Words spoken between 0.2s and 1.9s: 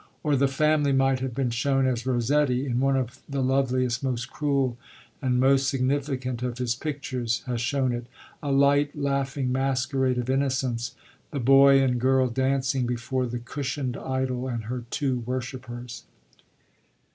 Or the family might have been shown